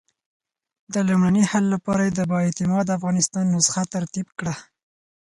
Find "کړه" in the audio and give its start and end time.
4.39-4.53